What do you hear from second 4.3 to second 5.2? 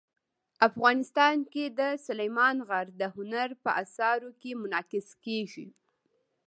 کې منعکس